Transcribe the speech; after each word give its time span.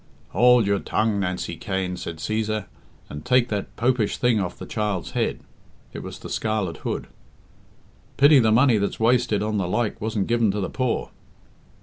"Hould 0.29 0.65
your 0.65 0.79
tongue, 0.79 1.19
Nancy 1.19 1.55
Cain," 1.55 1.95
said 1.95 2.17
Cæsar, 2.17 2.65
"and 3.07 3.23
take 3.23 3.49
that 3.49 3.75
Popish 3.75 4.17
thing 4.17 4.39
off 4.39 4.57
the 4.57 4.65
child's 4.65 5.11
head." 5.11 5.41
It 5.93 6.01
was 6.01 6.17
the 6.17 6.27
scarlet 6.27 6.77
hood. 6.77 7.05
"Pity 8.17 8.39
the 8.39 8.51
money 8.51 8.79
that's 8.79 8.99
wasted 8.99 9.43
on 9.43 9.57
the 9.59 9.67
like 9.67 10.01
wasn't 10.01 10.25
given 10.25 10.49
to 10.53 10.59
the 10.59 10.71
poor." 10.71 11.11